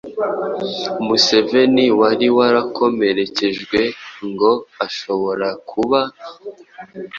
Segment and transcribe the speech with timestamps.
[1.05, 3.79] Museveni wari warakomerekejwe
[4.29, 4.51] ngo
[4.85, 5.99] ashobora kuba